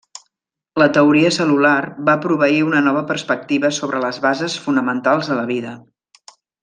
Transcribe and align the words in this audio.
La 0.81 0.85
teoria 0.97 1.31
cel·lular 1.35 1.75
va 2.09 2.15
proveir 2.23 2.63
una 2.69 2.81
nova 2.87 3.03
perspectiva 3.11 3.71
sobre 3.81 4.01
les 4.07 4.19
bases 4.25 4.57
fonamentals 4.65 5.31
de 5.33 5.39
la 5.43 5.45
vida. 5.53 5.77